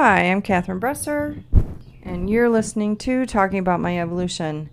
Hi, 0.00 0.30
I'm 0.30 0.42
Catherine 0.42 0.78
Bresser, 0.78 1.42
and 2.04 2.30
you're 2.30 2.48
listening 2.48 2.96
to 2.98 3.26
Talking 3.26 3.58
About 3.58 3.80
My 3.80 3.98
Evolution. 3.98 4.70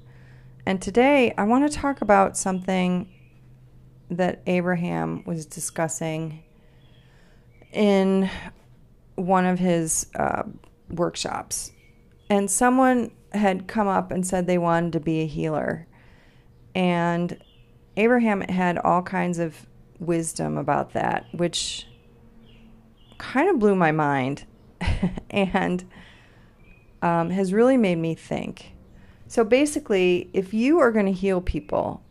And 0.68 0.80
today 0.80 1.34
I 1.36 1.46
want 1.46 1.68
to 1.68 1.76
talk 1.76 2.02
about 2.02 2.38
something 2.38 3.10
that 4.12 4.44
Abraham 4.46 5.24
was 5.26 5.48
discussing 5.48 6.44
in 7.74 8.30
one 9.16 9.48
of 9.48 9.58
his 9.58 10.06
uh, 10.14 10.44
workshops. 10.92 11.72
And 12.30 12.52
someone 12.52 13.10
had 13.32 13.68
come 13.68 13.88
up 13.88 14.12
and 14.12 14.28
said 14.28 14.46
they 14.46 14.60
wanted 14.60 14.94
to 14.94 15.00
be 15.00 15.22
a 15.22 15.26
healer. 15.26 15.88
And 16.76 17.44
Abraham 17.98 18.42
had 18.42 18.78
all 18.78 19.02
kinds 19.02 19.40
of 19.40 19.66
wisdom 19.98 20.56
about 20.56 20.94
that, 20.94 21.26
which 21.32 21.88
kind 23.18 23.50
of 23.50 23.58
blew 23.58 23.74
my 23.74 23.92
mind 23.92 24.46
and 25.30 25.84
um, 27.02 27.30
has 27.30 27.54
really 27.54 27.78
made 27.78 27.98
me 27.98 28.16
think. 28.16 28.72
So 29.28 29.44
basically, 29.44 30.30
if 30.34 30.54
you 30.54 30.80
are 30.80 30.92
going 30.92 31.08
to 31.08 31.12
heal 31.12 31.42
people, 31.42 32.04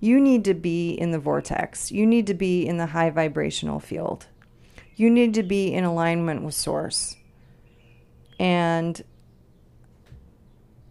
you 0.00 0.20
need 0.20 0.44
to 0.44 0.54
be 0.54 0.92
in 0.92 1.10
the 1.10 1.18
vortex. 1.18 1.90
You 1.90 2.06
need 2.06 2.26
to 2.28 2.34
be 2.34 2.66
in 2.66 2.76
the 2.76 2.86
high 2.86 3.10
vibrational 3.10 3.80
field. 3.80 4.26
You 4.96 5.10
need 5.10 5.34
to 5.34 5.42
be 5.42 5.72
in 5.72 5.84
alignment 5.84 6.42
with 6.42 6.54
source. 6.54 7.16
And 8.38 9.02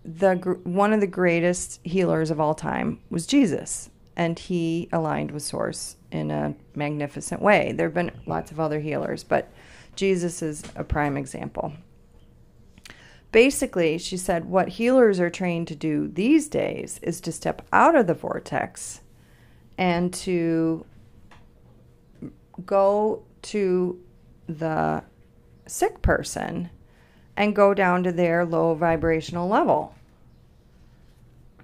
the 0.04 0.36
one 0.64 0.94
of 0.94 1.02
the 1.02 1.08
greatest 1.08 1.82
healers 1.84 2.32
of 2.32 2.40
all 2.40 2.56
time 2.56 3.00
was 3.10 3.28
Jesus, 3.28 3.90
and 4.16 4.40
he 4.40 4.88
aligned 4.94 5.32
with 5.32 5.44
source 5.44 5.98
in 6.12 6.32
a 6.32 6.56
magnificent 6.76 7.42
way. 7.42 7.74
There 7.74 7.88
have 7.88 7.94
been 7.94 8.12
lots 8.26 8.52
of 8.52 8.60
other 8.60 8.80
healers, 8.80 9.24
but 9.24 9.52
Jesus 9.98 10.42
is 10.42 10.64
a 10.76 10.84
prime 10.84 11.18
example. 11.18 11.74
Basically, 13.34 13.98
she 13.98 14.16
said, 14.16 14.46
what 14.46 14.70
healers 14.70 15.20
are 15.20 15.30
trained 15.30 15.68
to 15.68 15.76
do 15.76 16.08
these 16.08 16.48
days 16.48 17.00
is 17.04 17.20
to 17.22 17.32
step 17.32 17.68
out 17.74 17.96
of 17.96 18.08
the 18.08 18.14
vortex 18.14 19.02
and 19.78 20.14
to 20.14 20.86
go 22.66 23.24
to 23.42 24.00
the 24.48 25.04
sick 25.68 26.02
person 26.02 26.70
and 27.36 27.56
go 27.56 27.74
down 27.74 28.04
to 28.04 28.12
their 28.12 28.46
low 28.46 28.74
vibrational 28.74 29.48
level. 29.48 29.94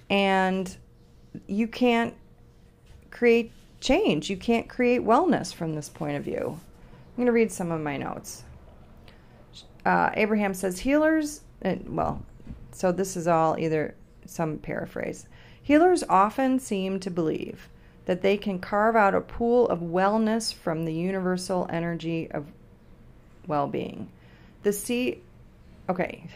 And 0.10 0.76
you 1.48 1.68
can't 1.68 2.14
create 3.10 3.52
change. 3.80 4.30
You 4.30 4.38
can't 4.38 4.68
create 4.68 5.02
wellness 5.02 5.54
from 5.54 5.74
this 5.74 5.90
point 5.90 6.18
of 6.18 6.24
view. 6.24 6.60
I'm 7.14 7.18
going 7.18 7.28
to 7.28 7.32
read 7.32 7.52
some 7.52 7.72
of 7.72 7.80
my 7.80 7.96
notes. 7.96 8.44
Uh, 9.86 10.10
Abraham 10.16 10.56
says, 10.56 10.80
Healers, 10.80 11.42
uh, 11.64 11.76
well, 11.86 12.26
so 12.72 12.92
this 12.92 13.16
is 13.16 13.28
all 13.28 13.56
either 13.60 13.94
some 14.26 14.58
paraphrase. 14.58 15.28
Healers 15.62 16.04
often 16.10 16.58
seem 16.58 17.00
to 17.02 17.12
believe 17.12 17.70
that 18.06 18.24
they 18.24 18.36
can 18.36 18.58
carve 18.58 18.96
out 18.96 19.14
a 19.14 19.22
pool 19.22 19.68
of 19.68 19.80
wellness 19.80 20.52
from 20.52 20.86
the 20.86 20.94
universal 20.94 21.68
energy 21.70 22.32
of 22.32 22.48
well 23.46 23.68
being. 23.68 24.10
The 24.64 24.74
sea, 24.74 25.22
okay. 25.88 26.28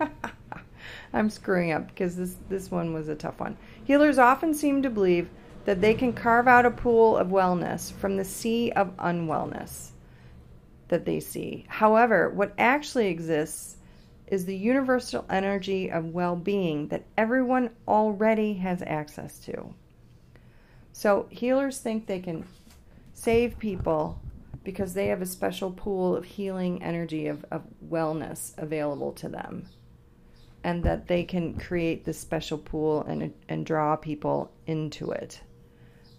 I'm 1.12 1.28
screwing 1.28 1.72
up 1.72 1.88
because 1.88 2.16
this, 2.16 2.36
this 2.48 2.70
one 2.70 2.94
was 2.94 3.08
a 3.08 3.14
tough 3.14 3.38
one. 3.38 3.58
Healers 3.84 4.18
often 4.18 4.54
seem 4.54 4.80
to 4.80 4.88
believe 4.88 5.28
that 5.66 5.82
they 5.82 5.92
can 5.92 6.14
carve 6.14 6.48
out 6.48 6.64
a 6.64 6.70
pool 6.70 7.18
of 7.18 7.28
wellness 7.28 7.92
from 7.92 8.16
the 8.16 8.24
sea 8.24 8.72
of 8.72 8.96
unwellness 8.96 9.91
that 10.92 11.06
they 11.06 11.20
see. 11.20 11.64
However, 11.68 12.28
what 12.28 12.52
actually 12.58 13.06
exists 13.08 13.76
is 14.26 14.44
the 14.44 14.54
universal 14.54 15.24
energy 15.30 15.90
of 15.90 16.12
well 16.12 16.36
being 16.36 16.88
that 16.88 17.06
everyone 17.16 17.70
already 17.88 18.52
has 18.52 18.82
access 18.82 19.38
to. 19.38 19.72
So, 20.92 21.28
healers 21.30 21.78
think 21.78 22.06
they 22.06 22.20
can 22.20 22.44
save 23.14 23.58
people 23.58 24.20
because 24.64 24.92
they 24.92 25.06
have 25.06 25.22
a 25.22 25.26
special 25.26 25.70
pool 25.70 26.14
of 26.14 26.26
healing 26.26 26.82
energy, 26.82 27.28
of, 27.28 27.42
of 27.50 27.62
wellness 27.88 28.52
available 28.58 29.12
to 29.12 29.30
them. 29.30 29.64
And 30.62 30.84
that 30.84 31.08
they 31.08 31.24
can 31.24 31.58
create 31.58 32.04
this 32.04 32.20
special 32.20 32.58
pool 32.58 33.02
and, 33.04 33.32
and 33.48 33.64
draw 33.64 33.96
people 33.96 34.52
into 34.66 35.10
it. 35.12 35.40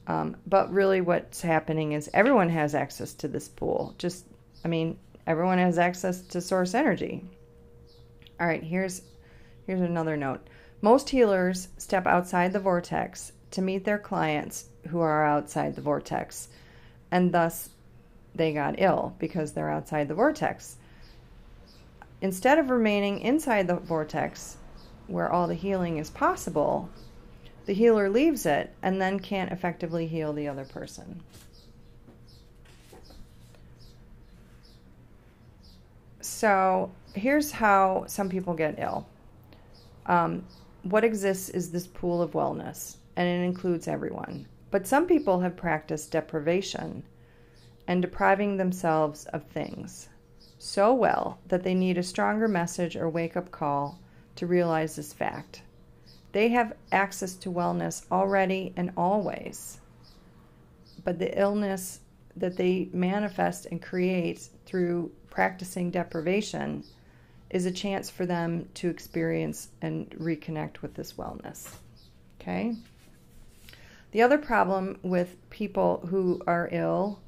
Um, 0.07 0.35
but 0.47 0.73
really, 0.73 0.99
what's 0.99 1.41
happening 1.41 1.91
is 1.91 2.09
everyone 2.11 2.49
has 2.49 2.73
access 2.73 3.13
to 3.15 3.27
this 3.27 3.47
pool. 3.47 3.93
Just 3.99 4.25
I 4.63 4.67
mean, 4.67 4.97
everyone 5.27 5.57
has 5.57 5.77
access 5.77 6.21
to 6.21 6.41
source 6.41 6.73
energy. 6.73 7.23
All 8.39 8.47
right, 8.47 8.63
here's 8.63 9.01
here's 9.65 9.81
another 9.81 10.17
note. 10.17 10.47
Most 10.81 11.09
healers 11.09 11.69
step 11.77 12.05
outside 12.05 12.53
the 12.53 12.59
vortex 12.59 13.31
to 13.51 13.61
meet 13.61 13.85
their 13.85 13.99
clients 13.99 14.65
who 14.89 14.99
are 14.99 15.25
outside 15.25 15.75
the 15.75 15.81
vortex, 15.81 16.49
and 17.11 17.31
thus 17.31 17.69
they 18.35 18.53
got 18.53 18.79
ill 18.79 19.15
because 19.19 19.53
they're 19.53 19.69
outside 19.69 20.07
the 20.07 20.15
vortex. 20.15 20.77
Instead 22.21 22.57
of 22.57 22.69
remaining 22.69 23.19
inside 23.19 23.67
the 23.67 23.75
vortex 23.75 24.57
where 25.07 25.31
all 25.31 25.47
the 25.47 25.53
healing 25.53 25.97
is 25.97 26.09
possible, 26.09 26.89
the 27.65 27.73
healer 27.73 28.09
leaves 28.09 28.45
it 28.45 28.73
and 28.81 29.01
then 29.01 29.19
can't 29.19 29.51
effectively 29.51 30.07
heal 30.07 30.33
the 30.33 30.47
other 30.47 30.65
person. 30.65 31.21
So 36.23 36.89
here's 37.13 37.51
how 37.51 38.05
some 38.07 38.29
people 38.29 38.53
get 38.53 38.79
ill. 38.79 39.05
Um, 40.05 40.45
what 40.83 41.03
exists 41.03 41.49
is 41.49 41.71
this 41.71 41.85
pool 41.85 42.21
of 42.21 42.31
wellness, 42.31 42.95
and 43.17 43.27
it 43.27 43.45
includes 43.45 43.89
everyone. 43.89 44.47
But 44.71 44.87
some 44.87 45.05
people 45.05 45.41
have 45.41 45.57
practiced 45.57 46.11
deprivation 46.11 47.03
and 47.87 48.01
depriving 48.01 48.55
themselves 48.55 49.25
of 49.25 49.43
things 49.43 50.07
so 50.57 50.93
well 50.93 51.39
that 51.49 51.63
they 51.63 51.73
need 51.73 51.97
a 51.97 52.03
stronger 52.03 52.47
message 52.47 52.95
or 52.95 53.09
wake 53.09 53.35
up 53.35 53.51
call 53.51 53.99
to 54.37 54.47
realize 54.47 54.95
this 54.95 55.11
fact. 55.11 55.61
They 56.31 56.47
have 56.49 56.77
access 56.93 57.35
to 57.35 57.51
wellness 57.51 58.09
already 58.09 58.73
and 58.77 58.93
always, 58.95 59.81
but 61.03 61.19
the 61.19 61.37
illness 61.37 61.99
that 62.35 62.57
they 62.57 62.89
manifest 62.93 63.67
and 63.67 63.81
create 63.81 64.49
through 64.65 65.11
practicing 65.29 65.91
deprivation 65.91 66.83
is 67.49 67.65
a 67.65 67.71
chance 67.71 68.09
for 68.09 68.25
them 68.25 68.67
to 68.73 68.89
experience 68.89 69.69
and 69.81 70.09
reconnect 70.11 70.81
with 70.81 70.95
this 70.95 71.13
wellness. 71.13 71.69
Okay? 72.41 72.75
The 74.11 74.21
other 74.21 74.37
problem 74.37 74.99
with 75.03 75.35
people 75.49 76.05
who 76.09 76.41
are 76.45 76.69
ill 76.71 77.19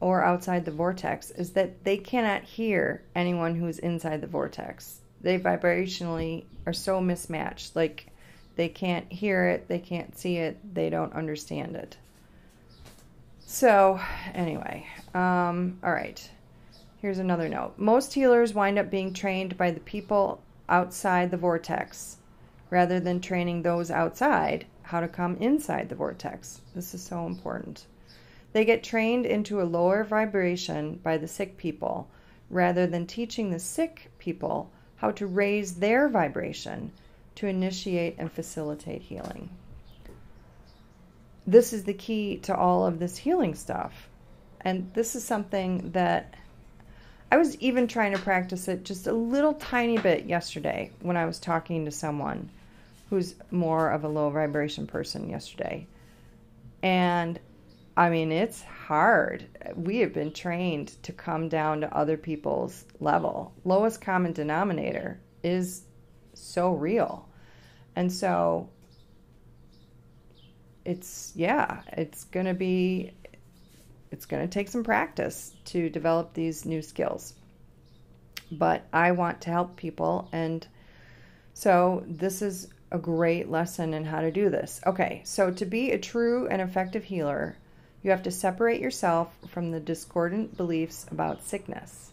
or 0.00 0.22
outside 0.22 0.64
the 0.64 0.70
vortex 0.70 1.30
is 1.30 1.52
that 1.52 1.84
they 1.84 1.96
cannot 1.96 2.44
hear 2.44 3.02
anyone 3.14 3.54
who's 3.54 3.78
inside 3.78 4.20
the 4.20 4.26
vortex. 4.26 5.00
They 5.20 5.38
vibrationally 5.38 6.44
are 6.66 6.72
so 6.72 7.00
mismatched. 7.00 7.74
Like 7.74 8.06
they 8.56 8.68
can't 8.68 9.10
hear 9.10 9.48
it, 9.48 9.68
they 9.68 9.78
can't 9.78 10.16
see 10.16 10.36
it, 10.36 10.58
they 10.74 10.90
don't 10.90 11.12
understand 11.14 11.76
it. 11.76 11.96
So, 13.50 13.98
anyway, 14.34 14.86
um, 15.14 15.78
all 15.82 15.90
right. 15.90 16.30
Here's 17.00 17.18
another 17.18 17.48
note. 17.48 17.78
Most 17.78 18.12
healers 18.12 18.52
wind 18.52 18.78
up 18.78 18.90
being 18.90 19.14
trained 19.14 19.56
by 19.56 19.70
the 19.70 19.80
people 19.80 20.42
outside 20.68 21.30
the 21.30 21.38
vortex 21.38 22.18
rather 22.68 23.00
than 23.00 23.22
training 23.22 23.62
those 23.62 23.90
outside 23.90 24.66
how 24.82 25.00
to 25.00 25.08
come 25.08 25.38
inside 25.38 25.88
the 25.88 25.94
vortex. 25.94 26.60
This 26.74 26.92
is 26.92 27.02
so 27.02 27.24
important. 27.24 27.86
They 28.52 28.66
get 28.66 28.84
trained 28.84 29.24
into 29.24 29.62
a 29.62 29.64
lower 29.64 30.04
vibration 30.04 31.00
by 31.02 31.16
the 31.16 31.26
sick 31.26 31.56
people 31.56 32.06
rather 32.50 32.86
than 32.86 33.06
teaching 33.06 33.50
the 33.50 33.58
sick 33.58 34.10
people 34.18 34.70
how 34.96 35.10
to 35.12 35.26
raise 35.26 35.76
their 35.76 36.10
vibration 36.10 36.92
to 37.36 37.46
initiate 37.46 38.16
and 38.18 38.30
facilitate 38.30 39.00
healing. 39.00 39.48
This 41.48 41.72
is 41.72 41.84
the 41.84 41.94
key 41.94 42.36
to 42.42 42.54
all 42.54 42.84
of 42.84 42.98
this 42.98 43.16
healing 43.16 43.54
stuff. 43.54 44.10
And 44.60 44.92
this 44.92 45.16
is 45.16 45.24
something 45.24 45.92
that 45.92 46.34
I 47.32 47.38
was 47.38 47.56
even 47.56 47.88
trying 47.88 48.12
to 48.12 48.18
practice 48.18 48.68
it 48.68 48.84
just 48.84 49.06
a 49.06 49.14
little 49.14 49.54
tiny 49.54 49.96
bit 49.96 50.26
yesterday 50.26 50.90
when 51.00 51.16
I 51.16 51.24
was 51.24 51.38
talking 51.38 51.86
to 51.86 51.90
someone 51.90 52.50
who's 53.08 53.34
more 53.50 53.88
of 53.88 54.04
a 54.04 54.08
low 54.08 54.28
vibration 54.28 54.86
person 54.86 55.30
yesterday. 55.30 55.86
And 56.82 57.40
I 57.96 58.10
mean, 58.10 58.30
it's 58.30 58.62
hard. 58.62 59.46
We 59.74 60.00
have 60.00 60.12
been 60.12 60.32
trained 60.32 61.02
to 61.04 61.12
come 61.14 61.48
down 61.48 61.80
to 61.80 61.96
other 61.96 62.18
people's 62.18 62.84
level. 63.00 63.54
Lowest 63.64 64.02
common 64.02 64.34
denominator 64.34 65.18
is 65.42 65.84
so 66.34 66.72
real. 66.74 67.26
And 67.96 68.12
so 68.12 68.68
it's, 70.88 71.32
yeah, 71.36 71.82
it's 71.92 72.24
going 72.24 72.46
to 72.46 72.54
be 72.54 73.12
it's 74.10 74.24
going 74.26 74.42
to 74.42 74.48
take 74.48 74.68
some 74.68 74.82
practice 74.84 75.54
to 75.66 75.90
develop 75.90 76.32
these 76.32 76.64
new 76.64 76.80
skills. 76.80 77.34
but 78.50 78.86
I 78.92 79.12
want 79.12 79.42
to 79.42 79.50
help 79.50 79.76
people. 79.76 80.28
And 80.32 80.66
so 81.54 82.04
this 82.06 82.42
is 82.42 82.68
a 82.90 82.98
great 82.98 83.50
lesson 83.50 83.92
in 83.92 84.04
how 84.04 84.20
to 84.22 84.30
do 84.30 84.48
this. 84.48 84.80
Okay, 84.86 85.20
so 85.24 85.50
to 85.50 85.66
be 85.66 85.90
a 85.90 85.98
true 85.98 86.48
and 86.48 86.62
effective 86.62 87.04
healer, 87.04 87.56
you 88.02 88.10
have 88.10 88.22
to 88.22 88.30
separate 88.30 88.80
yourself 88.80 89.36
from 89.48 89.70
the 89.70 89.80
discordant 89.80 90.56
beliefs 90.56 91.06
about 91.10 91.42
sickness. 91.42 92.10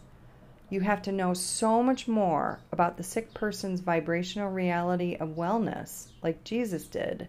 You 0.68 0.80
have 0.80 1.00
to 1.02 1.12
know 1.12 1.32
so 1.32 1.82
much 1.82 2.08
more 2.08 2.58
about 2.72 2.96
the 2.96 3.04
sick 3.04 3.32
person's 3.32 3.80
vibrational 3.80 4.50
reality 4.50 5.16
of 5.18 5.30
wellness, 5.30 6.08
like 6.22 6.42
Jesus 6.44 6.84
did, 6.86 7.28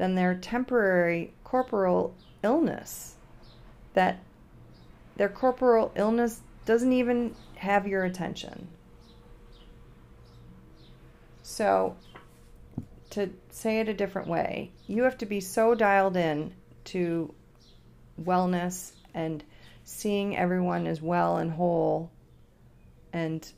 than 0.00 0.14
their 0.14 0.34
temporary 0.34 1.30
corporal 1.44 2.14
illness. 2.42 3.16
That 3.92 4.18
their 5.16 5.28
corporal 5.28 5.92
illness 5.94 6.40
doesn't 6.64 6.94
even 6.94 7.34
have 7.56 7.86
your 7.86 8.04
attention. 8.04 8.68
So, 11.42 11.96
to 13.10 13.28
say 13.50 13.80
it 13.80 13.90
a 13.90 13.94
different 13.94 14.26
way, 14.26 14.72
you 14.86 15.02
have 15.02 15.18
to 15.18 15.26
be 15.26 15.38
so 15.38 15.74
dialed 15.74 16.16
in 16.16 16.54
to 16.84 17.34
wellness 18.18 18.92
and 19.12 19.44
seeing 19.84 20.34
everyone 20.34 20.86
as 20.86 21.02
well 21.02 21.36
and 21.36 21.50
whole 21.50 22.10
and 23.12 23.52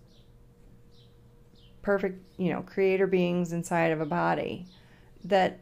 perfect, 1.82 2.20
you 2.36 2.52
know, 2.52 2.62
creator 2.62 3.06
beings 3.06 3.52
inside 3.52 3.92
of 3.92 4.00
a 4.00 4.06
body 4.06 4.66
that 5.22 5.60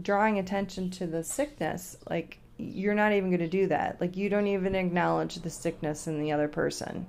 drawing 0.00 0.38
attention 0.38 0.90
to 0.90 1.06
the 1.06 1.22
sickness, 1.22 1.96
like 2.08 2.38
you're 2.58 2.94
not 2.94 3.12
even 3.12 3.30
going 3.30 3.40
to 3.40 3.48
do 3.48 3.66
that. 3.68 4.00
Like 4.00 4.16
you 4.16 4.28
don't 4.28 4.46
even 4.46 4.74
acknowledge 4.74 5.36
the 5.36 5.50
sickness 5.50 6.06
in 6.06 6.20
the 6.20 6.32
other 6.32 6.48
person. 6.48 7.06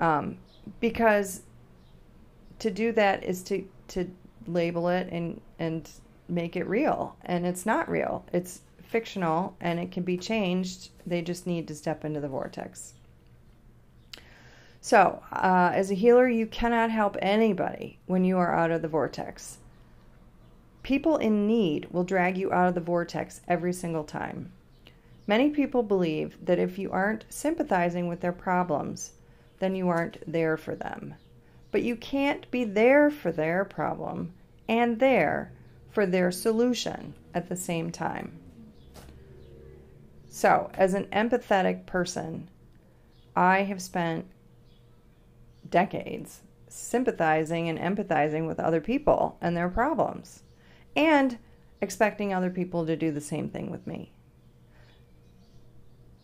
Um, 0.00 0.38
because 0.80 1.42
to 2.58 2.70
do 2.70 2.92
that 2.92 3.24
is 3.24 3.42
to 3.44 3.64
to 3.88 4.10
label 4.46 4.88
it 4.88 5.08
and 5.10 5.40
and 5.58 5.88
make 6.28 6.56
it 6.56 6.66
real, 6.66 7.16
and 7.24 7.46
it's 7.46 7.66
not 7.66 7.88
real. 7.88 8.24
It's 8.32 8.60
fictional 8.82 9.54
and 9.60 9.78
it 9.78 9.92
can 9.92 10.02
be 10.02 10.16
changed. 10.16 10.90
They 11.06 11.22
just 11.22 11.46
need 11.46 11.68
to 11.68 11.74
step 11.74 12.04
into 12.04 12.20
the 12.20 12.28
vortex. 12.28 12.94
So, 14.80 15.22
uh, 15.32 15.72
as 15.74 15.90
a 15.90 15.94
healer, 15.94 16.28
you 16.28 16.46
cannot 16.46 16.90
help 16.90 17.16
anybody 17.20 17.98
when 18.06 18.24
you 18.24 18.38
are 18.38 18.54
out 18.54 18.70
of 18.70 18.80
the 18.80 18.88
vortex. 18.88 19.58
People 20.88 21.18
in 21.18 21.46
need 21.46 21.86
will 21.90 22.02
drag 22.02 22.38
you 22.38 22.50
out 22.50 22.66
of 22.66 22.74
the 22.74 22.80
vortex 22.80 23.42
every 23.46 23.74
single 23.74 24.04
time. 24.04 24.50
Many 25.26 25.50
people 25.50 25.82
believe 25.82 26.38
that 26.42 26.58
if 26.58 26.78
you 26.78 26.90
aren't 26.90 27.26
sympathizing 27.28 28.08
with 28.08 28.20
their 28.20 28.32
problems, 28.32 29.12
then 29.58 29.74
you 29.74 29.90
aren't 29.90 30.16
there 30.26 30.56
for 30.56 30.74
them. 30.74 31.14
But 31.72 31.82
you 31.82 31.94
can't 31.94 32.50
be 32.50 32.64
there 32.64 33.10
for 33.10 33.30
their 33.30 33.66
problem 33.66 34.32
and 34.66 34.98
there 34.98 35.52
for 35.90 36.06
their 36.06 36.30
solution 36.30 37.12
at 37.34 37.50
the 37.50 37.56
same 37.56 37.90
time. 37.92 38.38
So, 40.30 40.70
as 40.72 40.94
an 40.94 41.04
empathetic 41.12 41.84
person, 41.84 42.48
I 43.36 43.64
have 43.64 43.82
spent 43.82 44.24
decades 45.68 46.40
sympathizing 46.66 47.68
and 47.68 47.78
empathizing 47.78 48.46
with 48.46 48.58
other 48.58 48.80
people 48.80 49.36
and 49.42 49.54
their 49.54 49.68
problems 49.68 50.44
and 50.98 51.38
expecting 51.80 52.34
other 52.34 52.50
people 52.50 52.84
to 52.84 52.96
do 52.96 53.12
the 53.12 53.20
same 53.20 53.48
thing 53.48 53.70
with 53.70 53.86
me. 53.86 54.10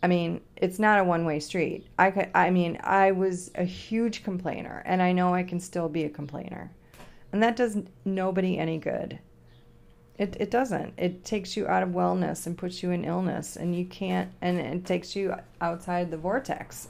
I 0.03 0.07
mean, 0.07 0.41
it's 0.57 0.77
not 0.77 0.99
a 0.99 1.03
one-way 1.03 1.39
street. 1.39 1.87
I 1.97 2.11
could, 2.11 2.29
I 2.35 2.49
mean, 2.49 2.77
I 2.83 3.11
was 3.11 3.51
a 3.55 3.63
huge 3.63 4.23
complainer 4.23 4.83
and 4.85 5.01
I 5.01 5.13
know 5.13 5.33
I 5.33 5.43
can 5.43 5.61
still 5.61 5.87
be 5.87 6.03
a 6.03 6.09
complainer. 6.09 6.69
And 7.31 7.41
that 7.41 7.55
does 7.55 7.77
nobody 8.03 8.59
any 8.59 8.77
good. 8.77 9.17
It, 10.17 10.35
it 10.39 10.51
doesn't. 10.51 10.93
It 10.97 11.23
takes 11.23 11.55
you 11.55 11.67
out 11.67 11.83
of 11.83 11.89
wellness 11.89 12.45
and 12.45 12.57
puts 12.57 12.83
you 12.83 12.91
in 12.91 13.03
illness, 13.03 13.57
and 13.57 13.75
you 13.75 13.83
can't, 13.83 14.31
and 14.41 14.57
it 14.57 14.85
takes 14.85 15.13
you 15.13 15.35
outside 15.59 16.09
the 16.09 16.17
vortex. 16.17 16.87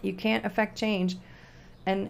You 0.00 0.14
can't 0.14 0.46
affect 0.46 0.78
change 0.78 1.18
and 1.84 2.08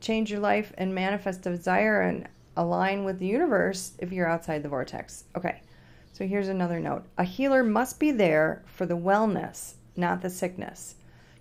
change 0.00 0.30
your 0.30 0.40
life 0.40 0.74
and 0.76 0.94
manifest 0.94 1.40
desire 1.40 2.02
and 2.02 2.28
align 2.56 3.04
with 3.04 3.18
the 3.18 3.26
universe 3.26 3.92
if 3.98 4.12
you're 4.12 4.28
outside 4.28 4.62
the 4.62 4.68
vortex. 4.68 5.24
Okay, 5.36 5.62
so 6.12 6.26
here's 6.26 6.48
another 6.48 6.78
note 6.78 7.04
a 7.16 7.24
healer 7.24 7.62
must 7.62 7.98
be 7.98 8.10
there 8.10 8.62
for 8.66 8.86
the 8.86 8.96
wellness, 8.96 9.74
not 9.96 10.20
the 10.20 10.30
sickness. 10.30 10.96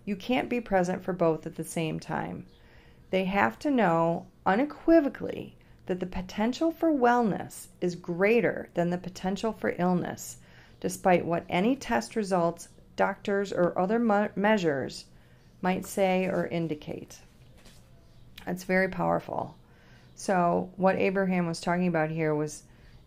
You 0.06 0.16
can't 0.16 0.50
be 0.50 0.62
present 0.62 1.04
for 1.04 1.13
both 1.13 1.46
at 1.46 1.56
the 1.56 1.63
same 1.63 2.00
time. 2.00 2.46
They 3.10 3.25
have 3.25 3.60
to 3.60 3.69
know 3.69 4.28
unequivocally 4.46 5.56
that 5.86 6.00
the 6.00 6.06
potential 6.06 6.72
for 6.72 6.92
wellness 6.92 7.68
is 7.81 7.96
greater 7.96 8.69
than 8.74 8.90
the 8.90 8.98
potential 8.98 9.52
for 9.52 9.75
illness, 9.78 10.38
despite 10.80 11.25
what 11.25 11.44
any 11.50 11.75
test 11.75 12.16
results, 12.16 12.69
doctors, 12.96 13.52
or 13.52 13.78
other 13.78 14.00
measures 14.00 15.06
might 15.62 15.86
say 15.86 16.25
or 16.25 16.48
indicate. 16.48 17.19
That's 18.46 18.63
very 18.63 18.88
powerful. 18.88 19.56
So, 20.21 20.69
what 20.75 20.97
Abraham 20.97 21.47
was 21.47 21.59
talking 21.59 21.88
about 21.88 22.12
here 22.12 22.35
was 22.35 22.62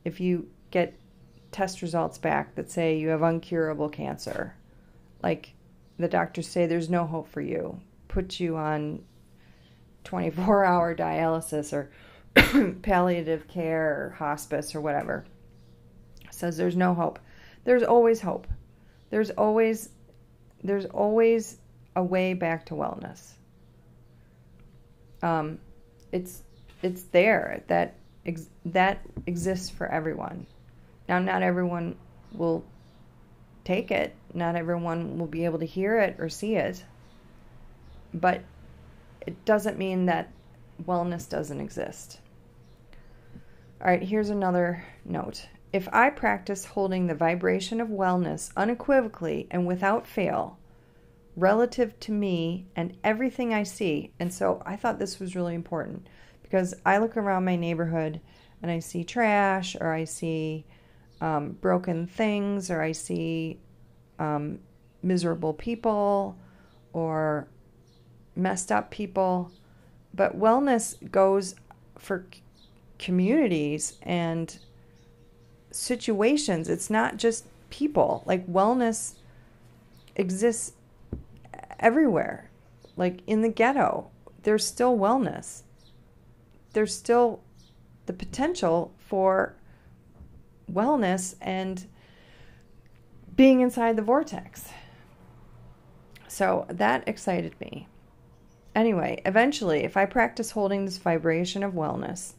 if 0.05 0.19
you 0.19 0.49
get 0.73 0.99
test 1.53 1.81
results 1.81 2.19
back 2.19 2.57
that 2.57 2.73
say 2.73 2.99
you 2.99 3.11
have 3.11 3.21
uncurable 3.21 3.93
cancer, 3.93 4.57
like 5.23 5.55
the 5.97 6.09
doctors 6.09 6.49
say 6.49 6.67
there's 6.67 6.91
no 6.91 7.07
hope 7.07 7.29
for 7.29 7.41
you, 7.41 7.81
put 8.09 8.41
you 8.41 8.57
on 8.57 9.05
24 10.03 10.65
hour 10.65 10.97
dialysis 10.97 11.73
or 11.73 11.93
palliative 12.83 13.47
care 13.47 14.07
or 14.07 14.11
hospice 14.19 14.75
or 14.75 14.81
whatever 14.81 15.25
says 16.33 16.57
there's 16.57 16.75
no 16.75 16.95
hope. 16.95 17.21
There's 17.63 17.85
always 17.85 18.21
hope. 18.21 18.49
There's 19.11 19.31
always 19.31 19.89
there's 20.65 20.87
always 20.87 21.59
a 21.95 22.03
way 22.03 22.35
back 22.35 22.67
to 22.67 22.75
wellness. 22.75 23.35
Um, 25.23 25.61
it's 26.11 26.43
it's 26.85 27.03
there 27.05 27.63
that 27.69 27.95
ex- 28.27 28.51
that 28.67 29.01
exists 29.27 29.71
for 29.71 29.87
everyone. 29.87 30.47
Now 31.09 31.19
not 31.19 31.43
everyone 31.43 31.97
will 32.33 32.65
take 33.65 33.91
it. 33.91 34.15
Not 34.35 34.55
everyone 34.55 35.19
will 35.19 35.27
be 35.27 35.45
able 35.47 35.59
to 35.61 35.67
hear 35.67 35.99
it 35.99 36.17
or 36.19 36.29
see 36.29 36.57
it. 36.57 36.85
But 38.13 38.43
it 39.27 39.45
doesn't 39.45 39.79
mean 39.79 40.07
that 40.07 40.31
wellness 40.85 41.29
doesn't 41.29 41.61
exist. 41.61 42.21
All 43.81 43.89
right, 43.89 44.03
here's 44.03 44.31
another 44.31 44.85
note. 45.05 45.49
If 45.73 45.89
I 45.93 46.11
practice 46.11 46.67
holding 46.67 47.07
the 47.07 47.15
vibration 47.15 47.81
of 47.81 47.89
wellness 47.89 48.53
unequivocally 48.57 49.49
and 49.51 49.67
without 49.67 50.07
fail, 50.07 50.59
relative 51.37 51.99
to 52.01 52.13
me 52.13 52.67
and 52.77 52.97
everything 53.03 53.53
I 53.53 53.65
see, 53.65 54.13
and 54.21 54.33
so 54.33 54.63
I 54.65 54.77
thought 54.77 54.99
this 54.99 55.19
was 55.19 55.35
really 55.35 55.55
important 55.55 56.07
because 56.55 56.73
I 56.87 56.99
look 56.99 57.17
around 57.17 57.45
my 57.45 57.57
neighborhood 57.57 58.21
and 58.63 58.71
I 58.71 58.79
see 58.79 59.03
trash 59.03 59.75
or 59.81 59.93
I 59.93 60.05
see 60.05 60.65
um, 61.21 61.59
broken 61.61 62.07
things 62.07 62.71
or 62.71 62.81
I 62.81 62.93
see 62.93 63.59
um, 64.21 64.61
miserable 65.03 65.53
people 65.53 66.39
or 66.93 67.49
messed 68.37 68.71
up 68.71 68.93
people. 68.93 69.51
But 70.15 70.39
wellness 70.39 70.95
goes 71.11 71.57
for 71.99 72.25
communities 73.01 73.99
and 74.03 74.57
situations. 75.73 76.69
It's 76.69 76.89
not 76.89 77.17
just 77.17 77.47
people. 77.69 78.23
Like 78.27 78.47
wellness 78.47 79.15
exists 80.15 80.75
everywhere. 81.81 82.49
Like 82.97 83.23
in 83.27 83.43
the 83.43 83.49
ghetto, 83.49 84.09
there's 84.45 84.65
still 84.65 84.97
wellness. 84.97 85.63
There's 86.75 86.95
still 86.95 87.41
the 88.07 88.13
potential 88.13 88.93
for 88.99 89.57
wellness 90.71 91.35
and 91.41 91.87
being 93.35 93.61
inside 93.61 93.97
the 93.97 94.03
vortex. 94.03 94.69
So 96.29 96.67
that 96.69 97.09
excited 97.09 97.59
me. 97.61 97.89
Anyway, 98.75 99.23
eventually, 99.25 99.85
if 99.85 99.97
I 99.97 100.05
practice 100.05 100.51
holding 100.51 100.85
this 100.85 100.99
vibration 100.99 101.63
of 101.63 101.73
wellness, 101.73 102.35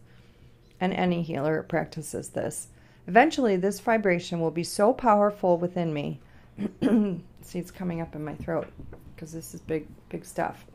and 0.80 0.94
any 0.94 1.22
healer 1.22 1.64
practices 1.64 2.30
this. 2.30 2.68
Eventually, 3.08 3.56
this 3.56 3.80
vibration 3.80 4.40
will 4.40 4.52
be 4.52 4.64
so 4.64 4.94
powerful 4.94 5.58
within 5.58 5.94
me. 5.94 6.20
See, 7.42 7.60
it's 7.60 7.72
coming 7.72 8.02
up 8.02 8.16
in 8.16 8.26
my 8.26 8.36
throat 8.36 8.68
because 9.16 9.32
this 9.32 9.54
is 9.54 9.62
big, 9.62 9.88
big 10.10 10.26
stuff. 10.26 10.66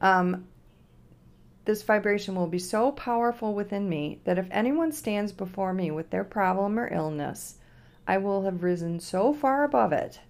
Um, 0.00 0.46
this 1.64 1.82
vibration 1.82 2.34
will 2.34 2.46
be 2.46 2.58
so 2.58 2.92
powerful 2.92 3.54
within 3.54 3.88
me 3.88 4.20
that 4.24 4.38
if 4.38 4.48
anyone 4.50 4.92
stands 4.92 5.32
before 5.32 5.72
me 5.72 5.90
with 5.90 6.10
their 6.10 6.24
problem 6.24 6.78
or 6.78 6.92
illness, 6.92 7.56
I 8.06 8.18
will 8.18 8.42
have 8.42 8.62
risen 8.62 9.00
so 9.00 9.32
far 9.32 9.64
above 9.64 9.92
it 9.92 10.20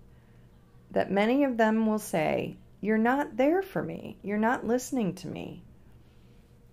that 0.91 1.11
many 1.11 1.45
of 1.45 1.57
them 1.57 1.87
will 1.87 1.99
say, 1.99 2.57
you're 2.81 2.99
not 2.99 3.37
there 3.37 3.63
for 3.63 3.83
me. 3.83 4.17
You're 4.23 4.39
not 4.39 4.67
listening 4.67 5.15
to 5.17 5.29
me. 5.29 5.63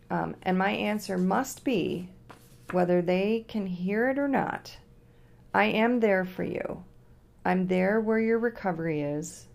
Um, 0.09 0.35
and 0.41 0.57
my 0.57 0.71
answer 0.71 1.17
must 1.17 1.63
be 1.63 2.09
whether 2.71 3.01
they 3.01 3.45
can 3.47 3.67
hear 3.67 4.09
it 4.09 4.17
or 4.17 4.27
not. 4.27 4.77
I 5.53 5.65
am 5.65 5.99
there 5.99 6.25
for 6.25 6.43
you. 6.43 6.83
I'm 7.45 7.67
there 7.67 7.99
where 7.99 8.19
your 8.19 8.39
recovery 8.39 9.01
is. 9.01 9.47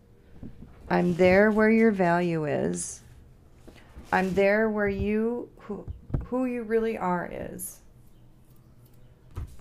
I'm 0.88 1.14
there 1.14 1.50
where 1.50 1.70
your 1.70 1.90
value 1.90 2.44
is. 2.44 3.01
I'm 4.12 4.34
there 4.34 4.68
where 4.68 4.88
you 4.88 5.48
who, 5.60 5.86
who 6.26 6.44
you 6.44 6.64
really 6.64 6.98
are 6.98 7.30
is. 7.32 7.80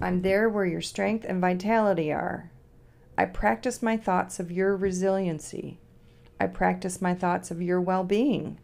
I'm 0.02 0.24
there 0.24 0.50
where 0.50 0.66
your 0.66 0.82
strength 0.82 1.26
and 1.26 1.40
vitality 1.40 2.12
are. 2.12 2.52
I 3.18 3.26
practice 3.26 3.82
my 3.82 3.96
thoughts 3.96 4.42
of 4.42 4.52
your 4.52 4.76
resiliency. 4.76 5.80
I 6.38 6.48
practice 6.48 7.02
my 7.02 7.14
thoughts 7.14 7.50
of 7.50 7.62
your 7.62 7.80
well 7.80 8.04
being. 8.04 8.60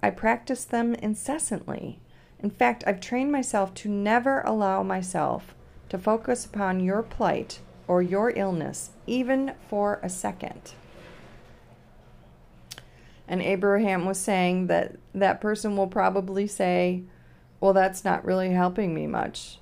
I 0.00 0.10
practice 0.10 0.64
them 0.64 0.94
incessantly. 0.94 2.00
In 2.38 2.50
fact, 2.50 2.84
I've 2.86 3.00
trained 3.00 3.32
myself 3.32 3.74
to 3.74 3.88
never 3.88 4.40
allow 4.42 4.84
myself 4.84 5.54
to 5.88 5.98
focus 5.98 6.44
upon 6.44 6.78
your 6.78 7.02
plight 7.02 7.58
or 7.88 8.02
your 8.02 8.30
illness, 8.30 8.90
even 9.08 9.54
for 9.68 9.98
a 10.00 10.08
second. 10.08 10.74
And 13.26 13.40
Abraham 13.40 14.04
was 14.04 14.18
saying 14.18 14.66
that 14.66 14.96
that 15.14 15.40
person 15.40 15.76
will 15.76 15.86
probably 15.86 16.46
say, 16.46 17.04
Well, 17.60 17.72
that's 17.72 18.04
not 18.04 18.24
really 18.24 18.50
helping 18.50 18.94
me 18.94 19.06
much. 19.06 19.58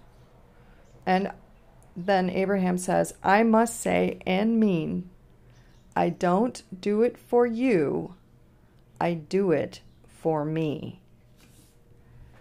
And 1.06 1.32
then 1.96 2.30
Abraham 2.30 2.78
says, 2.78 3.14
I 3.22 3.42
must 3.42 3.80
say 3.80 4.18
and 4.26 4.58
mean, 4.58 5.10
I 5.94 6.08
don't 6.08 6.62
do 6.78 7.02
it 7.02 7.18
for 7.18 7.46
you, 7.46 8.14
I 9.00 9.14
do 9.14 9.52
it 9.52 9.80
for 10.06 10.44
me. 10.44 11.00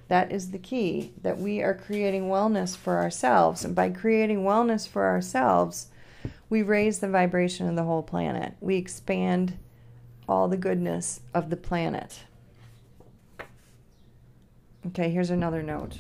That 0.08 0.32
is 0.32 0.52
the 0.52 0.60
key 0.60 1.14
that 1.22 1.40
we 1.40 1.62
are 1.62 1.74
creating 1.74 2.24
wellness 2.24 2.76
for 2.76 2.98
ourselves. 2.98 3.64
And 3.64 3.74
by 3.74 3.90
creating 3.90 4.44
wellness 4.44 4.86
for 4.88 5.06
ourselves, 5.06 5.88
we 6.50 6.62
raise 6.62 7.00
the 7.00 7.08
vibration 7.08 7.70
of 7.70 7.78
the 7.78 7.84
whole 7.84 8.04
planet. 8.04 8.56
We 8.60 8.76
expand 8.76 9.58
all 10.32 10.48
the 10.48 10.56
goodness 10.56 11.20
of 11.34 11.50
the 11.50 11.58
planet. 11.58 12.24
Okay, 14.88 15.10
here's 15.10 15.30
another 15.30 15.62
note. 15.62 15.98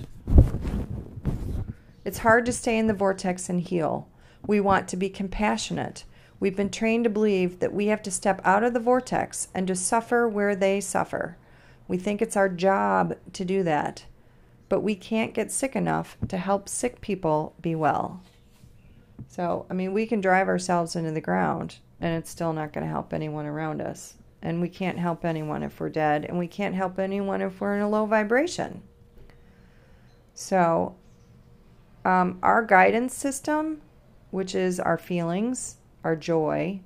It's 2.05 2.19
hard 2.19 2.45
to 2.45 2.53
stay 2.53 2.77
in 2.77 2.87
the 2.87 2.93
vortex 2.93 3.49
and 3.49 3.59
heal. 3.59 4.07
We 4.47 4.61
want 4.61 4.87
to 4.87 4.95
be 4.95 5.09
compassionate. 5.09 6.05
We've 6.39 6.55
been 6.55 6.69
trained 6.69 7.03
to 7.03 7.09
believe 7.09 7.59
that 7.59 7.73
we 7.73 7.87
have 7.87 8.01
to 8.03 8.09
step 8.09 8.39
out 8.45 8.63
of 8.63 8.73
the 8.73 8.79
vortex 8.79 9.49
and 9.53 9.67
to 9.67 9.75
suffer 9.75 10.29
where 10.29 10.55
they 10.55 10.79
suffer. 10.79 11.35
We 11.89 11.97
think 11.97 12.21
it's 12.21 12.37
our 12.37 12.47
job 12.47 13.17
to 13.33 13.43
do 13.43 13.63
that. 13.63 14.05
But 14.69 14.79
we 14.79 14.95
can't 14.95 15.33
get 15.33 15.51
sick 15.51 15.75
enough 15.75 16.17
to 16.29 16.37
help 16.37 16.69
sick 16.69 17.01
people 17.01 17.53
be 17.61 17.75
well. 17.75 18.21
So, 19.27 19.65
I 19.69 19.73
mean, 19.73 19.91
we 19.91 20.07
can 20.07 20.21
drive 20.21 20.47
ourselves 20.47 20.95
into 20.95 21.11
the 21.11 21.19
ground 21.19 21.79
and 21.99 22.17
it's 22.17 22.31
still 22.31 22.53
not 22.53 22.71
going 22.71 22.85
to 22.85 22.91
help 22.91 23.13
anyone 23.13 23.45
around 23.45 23.81
us. 23.81 24.15
And 24.41 24.61
we 24.61 24.69
can't 24.69 24.97
help 24.97 25.23
anyone 25.23 25.61
if 25.63 25.79
we're 25.79 25.89
dead, 25.89 26.25
and 26.25 26.39
we 26.39 26.47
can't 26.47 26.75
help 26.75 26.97
anyone 26.97 27.41
if 27.41 27.61
we're 27.61 27.75
in 27.75 27.81
a 27.81 27.89
low 27.89 28.05
vibration. 28.05 28.81
So, 30.33 30.95
um, 32.03 32.39
our 32.41 32.65
guidance 32.65 33.13
system, 33.15 33.81
which 34.31 34.55
is 34.55 34.79
our 34.79 34.97
feelings, 34.97 35.75
our 36.03 36.15
joy, 36.15 36.81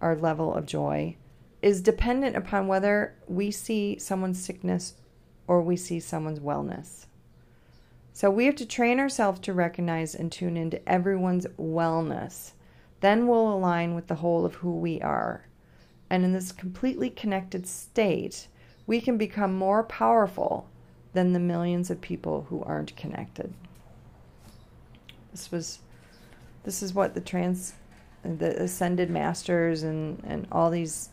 our 0.00 0.16
level 0.16 0.52
of 0.54 0.66
joy, 0.66 1.16
is 1.62 1.82
dependent 1.82 2.36
upon 2.36 2.66
whether 2.66 3.14
we 3.28 3.50
see 3.50 3.98
someone's 3.98 4.42
sickness 4.42 4.94
or 5.46 5.60
we 5.60 5.76
see 5.76 6.00
someone's 6.00 6.40
wellness. 6.40 7.06
So 8.12 8.30
we 8.30 8.46
have 8.46 8.56
to 8.56 8.66
train 8.66 8.98
ourselves 8.98 9.40
to 9.40 9.52
recognize 9.52 10.14
and 10.14 10.30
tune 10.30 10.56
into 10.56 10.86
everyone's 10.88 11.46
wellness. 11.58 12.52
Then 13.00 13.26
we'll 13.26 13.52
align 13.52 13.94
with 13.94 14.08
the 14.08 14.16
whole 14.16 14.44
of 14.44 14.56
who 14.56 14.74
we 14.74 15.00
are. 15.00 15.46
And 16.10 16.24
in 16.24 16.32
this 16.32 16.52
completely 16.52 17.08
connected 17.08 17.66
state, 17.66 18.48
we 18.86 19.00
can 19.00 19.16
become 19.16 19.54
more 19.54 19.84
powerful 19.84 20.68
than 21.12 21.32
the 21.32 21.38
millions 21.38 21.90
of 21.90 22.00
people 22.00 22.46
who 22.50 22.62
aren't 22.64 22.96
connected. 22.96 23.54
This 25.30 25.52
was 25.52 25.78
this 26.64 26.82
is 26.82 26.92
what 26.92 27.14
the 27.14 27.20
trans 27.20 27.74
the 28.22 28.62
ascended 28.62 29.08
masters 29.08 29.82
and, 29.82 30.22
and 30.26 30.46
all 30.52 30.70
these 30.70 31.08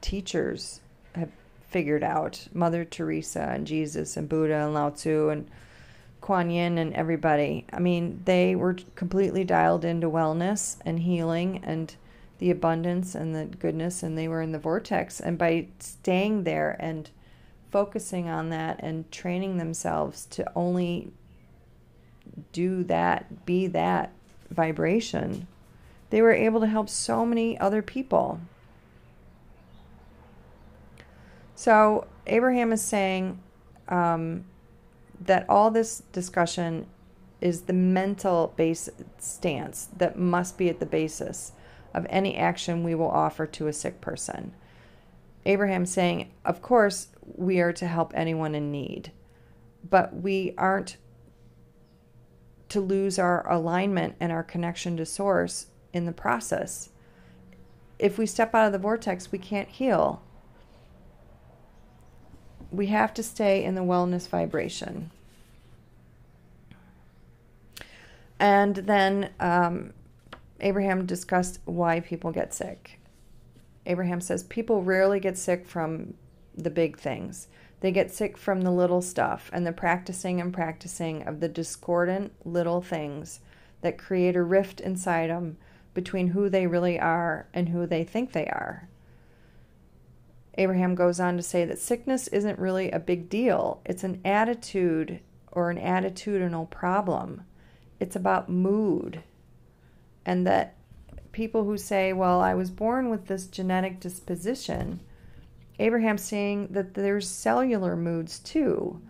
teachers 0.00 0.80
have 1.14 1.30
figured 1.68 2.02
out. 2.02 2.48
Mother 2.54 2.84
Teresa 2.84 3.50
and 3.52 3.66
Jesus 3.66 4.16
and 4.16 4.28
Buddha 4.28 4.54
and 4.54 4.74
Lao 4.74 4.90
Tzu 4.90 5.28
and 5.28 5.48
Kuan 6.20 6.50
Yin 6.50 6.78
and 6.78 6.94
everybody. 6.94 7.66
I 7.72 7.80
mean, 7.80 8.22
they 8.24 8.54
were 8.54 8.76
completely 8.94 9.44
dialed 9.44 9.84
into 9.84 10.08
wellness 10.08 10.76
and 10.84 11.00
healing 11.00 11.60
and 11.64 11.94
the 12.40 12.50
abundance 12.50 13.14
and 13.14 13.34
the 13.34 13.44
goodness, 13.44 14.02
and 14.02 14.16
they 14.16 14.26
were 14.26 14.40
in 14.40 14.52
the 14.52 14.58
vortex. 14.58 15.20
And 15.20 15.36
by 15.36 15.68
staying 15.78 16.44
there 16.44 16.74
and 16.80 17.08
focusing 17.70 18.30
on 18.30 18.48
that 18.48 18.80
and 18.82 19.10
training 19.12 19.58
themselves 19.58 20.24
to 20.30 20.50
only 20.56 21.12
do 22.52 22.82
that, 22.84 23.44
be 23.44 23.66
that 23.68 24.12
vibration, 24.50 25.46
they 26.08 26.22
were 26.22 26.32
able 26.32 26.60
to 26.60 26.66
help 26.66 26.88
so 26.88 27.26
many 27.26 27.58
other 27.60 27.82
people. 27.82 28.40
So, 31.54 32.06
Abraham 32.26 32.72
is 32.72 32.80
saying 32.80 33.38
um, 33.88 34.46
that 35.20 35.44
all 35.46 35.70
this 35.70 36.02
discussion 36.12 36.86
is 37.42 37.62
the 37.62 37.74
mental 37.74 38.54
base 38.56 38.88
stance 39.18 39.88
that 39.98 40.18
must 40.18 40.56
be 40.56 40.70
at 40.70 40.80
the 40.80 40.86
basis 40.86 41.52
of 41.94 42.06
any 42.08 42.36
action 42.36 42.84
we 42.84 42.94
will 42.94 43.10
offer 43.10 43.46
to 43.46 43.66
a 43.66 43.72
sick 43.72 44.00
person. 44.00 44.52
Abraham 45.46 45.86
saying, 45.86 46.30
Of 46.44 46.62
course, 46.62 47.08
we 47.22 47.60
are 47.60 47.72
to 47.72 47.86
help 47.86 48.12
anyone 48.14 48.54
in 48.54 48.70
need, 48.70 49.12
but 49.88 50.14
we 50.14 50.54
aren't 50.58 50.96
to 52.68 52.80
lose 52.80 53.18
our 53.18 53.50
alignment 53.50 54.14
and 54.20 54.30
our 54.30 54.44
connection 54.44 54.96
to 54.96 55.04
source 55.04 55.66
in 55.92 56.06
the 56.06 56.12
process. 56.12 56.90
If 57.98 58.16
we 58.16 58.26
step 58.26 58.54
out 58.54 58.66
of 58.66 58.72
the 58.72 58.78
vortex, 58.78 59.32
we 59.32 59.38
can't 59.38 59.68
heal. 59.68 60.22
We 62.70 62.86
have 62.86 63.12
to 63.14 63.22
stay 63.22 63.64
in 63.64 63.74
the 63.74 63.82
wellness 63.82 64.28
vibration. 64.28 65.10
And 68.38 68.76
then 68.76 69.30
um, 69.40 69.92
Abraham 70.60 71.06
discussed 71.06 71.60
why 71.64 72.00
people 72.00 72.32
get 72.32 72.52
sick. 72.54 73.00
Abraham 73.86 74.20
says 74.20 74.42
people 74.44 74.82
rarely 74.82 75.20
get 75.20 75.38
sick 75.38 75.66
from 75.66 76.14
the 76.54 76.70
big 76.70 76.98
things. 76.98 77.48
They 77.80 77.92
get 77.92 78.10
sick 78.10 78.36
from 78.36 78.60
the 78.60 78.70
little 78.70 79.00
stuff 79.00 79.50
and 79.52 79.66
the 79.66 79.72
practicing 79.72 80.40
and 80.40 80.52
practicing 80.52 81.22
of 81.22 81.40
the 81.40 81.48
discordant 81.48 82.32
little 82.44 82.82
things 82.82 83.40
that 83.80 83.98
create 83.98 84.36
a 84.36 84.42
rift 84.42 84.80
inside 84.80 85.30
them 85.30 85.56
between 85.94 86.28
who 86.28 86.48
they 86.48 86.66
really 86.66 87.00
are 87.00 87.48
and 87.54 87.70
who 87.70 87.86
they 87.86 88.04
think 88.04 88.32
they 88.32 88.46
are. 88.46 88.88
Abraham 90.58 90.94
goes 90.94 91.18
on 91.18 91.36
to 91.36 91.42
say 91.42 91.64
that 91.64 91.78
sickness 91.78 92.28
isn't 92.28 92.58
really 92.58 92.90
a 92.90 92.98
big 92.98 93.30
deal, 93.30 93.80
it's 93.86 94.04
an 94.04 94.20
attitude 94.24 95.20
or 95.52 95.70
an 95.70 95.78
attitudinal 95.78 96.68
problem. 96.68 97.42
It's 97.98 98.16
about 98.16 98.50
mood. 98.50 99.22
And 100.26 100.46
that 100.46 100.74
people 101.32 101.64
who 101.64 101.76
say, 101.76 102.12
well, 102.12 102.40
I 102.40 102.54
was 102.54 102.70
born 102.70 103.10
with 103.10 103.26
this 103.26 103.46
genetic 103.46 104.00
disposition, 104.00 105.00
Abraham's 105.78 106.22
saying 106.22 106.68
that 106.72 106.94
there's 106.94 107.28
cellular 107.28 107.96
moods 107.96 108.38
too 108.38 109.00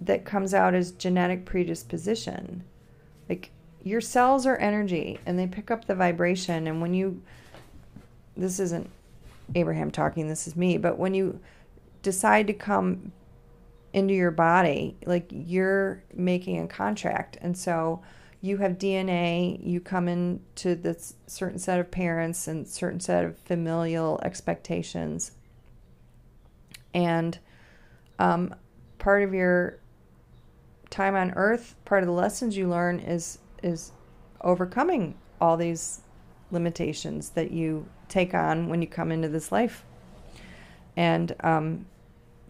that 0.00 0.24
comes 0.24 0.54
out 0.54 0.74
as 0.74 0.92
genetic 0.92 1.44
predisposition. 1.44 2.62
Like 3.28 3.50
your 3.82 4.00
cells 4.00 4.46
are 4.46 4.56
energy 4.56 5.18
and 5.26 5.38
they 5.38 5.46
pick 5.46 5.70
up 5.70 5.86
the 5.86 5.94
vibration. 5.94 6.68
And 6.68 6.80
when 6.80 6.94
you, 6.94 7.22
this 8.36 8.60
isn't 8.60 8.88
Abraham 9.54 9.90
talking, 9.90 10.28
this 10.28 10.46
is 10.46 10.54
me, 10.54 10.78
but 10.78 10.98
when 10.98 11.14
you 11.14 11.40
decide 12.02 12.46
to 12.46 12.52
come 12.52 13.10
into 13.92 14.14
your 14.14 14.30
body, 14.30 14.96
like 15.06 15.26
you're 15.30 16.02
making 16.14 16.60
a 16.60 16.68
contract. 16.68 17.36
And 17.40 17.56
so, 17.56 18.02
you 18.40 18.58
have 18.58 18.78
DNA, 18.78 19.58
you 19.64 19.80
come 19.80 20.08
into 20.08 20.76
this 20.76 21.14
certain 21.26 21.58
set 21.58 21.80
of 21.80 21.90
parents 21.90 22.46
and 22.46 22.66
certain 22.66 23.00
set 23.00 23.24
of 23.24 23.36
familial 23.38 24.20
expectations. 24.22 25.32
And 26.94 27.38
um, 28.18 28.54
part 28.98 29.22
of 29.22 29.34
your 29.34 29.78
time 30.90 31.16
on 31.16 31.32
earth, 31.32 31.74
part 31.84 32.02
of 32.02 32.06
the 32.06 32.12
lessons 32.12 32.56
you 32.56 32.68
learn 32.68 33.00
is 33.00 33.38
is 33.62 33.92
overcoming 34.40 35.16
all 35.40 35.56
these 35.56 36.00
limitations 36.50 37.30
that 37.30 37.50
you 37.50 37.86
take 38.08 38.34
on 38.34 38.68
when 38.68 38.80
you 38.80 38.88
come 38.88 39.10
into 39.10 39.28
this 39.28 39.50
life. 39.50 39.84
And 40.96 41.34
um, 41.40 41.86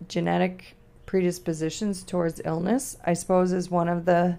genetic 0.07 0.77
predispositions 1.07 2.03
towards 2.03 2.41
illness, 2.45 2.99
I 3.05 3.15
suppose, 3.15 3.53
is 3.53 3.71
one 3.71 3.89
of 3.89 4.05
the 4.05 4.39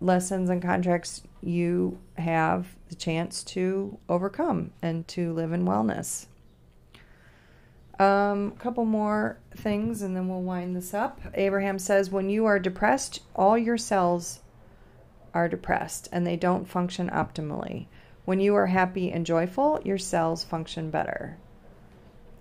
lessons 0.00 0.50
and 0.50 0.62
contracts 0.62 1.22
you 1.42 1.98
have 2.18 2.76
the 2.88 2.94
chance 2.94 3.42
to 3.42 3.98
overcome 4.08 4.72
and 4.82 5.06
to 5.08 5.32
live 5.32 5.52
in 5.52 5.64
wellness. 5.64 6.26
A 7.98 8.04
um, 8.04 8.50
couple 8.52 8.84
more 8.84 9.38
things 9.56 10.02
and 10.02 10.14
then 10.14 10.28
we'll 10.28 10.42
wind 10.42 10.76
this 10.76 10.92
up. 10.92 11.20
Abraham 11.34 11.78
says 11.78 12.10
when 12.10 12.28
you 12.28 12.44
are 12.44 12.58
depressed, 12.58 13.22
all 13.34 13.56
your 13.56 13.78
cells 13.78 14.40
are 15.32 15.48
depressed 15.48 16.08
and 16.12 16.26
they 16.26 16.36
don't 16.36 16.68
function 16.68 17.08
optimally. 17.10 17.86
When 18.24 18.40
you 18.40 18.54
are 18.56 18.66
happy 18.66 19.12
and 19.12 19.24
joyful, 19.24 19.80
your 19.84 19.98
cells 19.98 20.44
function 20.44 20.90
better. 20.90 21.38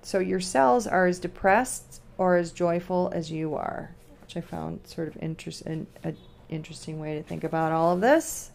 So 0.02 0.20
your 0.20 0.40
cells 0.40 0.88
are 0.88 1.06
as 1.06 1.20
depressed 1.20 2.02
or 2.18 2.38
as 2.38 2.52
joyful 2.52 3.12
as 3.14 3.32
you 3.32 3.56
are, 3.56 3.96
which 4.22 4.36
I 4.36 4.42
found 4.42 4.88
sort 4.88 5.08
of 5.08 5.18
interesting, 5.22 5.88
an 6.04 6.18
interesting 6.50 7.00
way 7.00 7.16
to 7.16 7.24
think 7.24 7.44
about 7.44 7.72
all 7.72 7.94
of 7.94 8.02
this. 8.02 8.52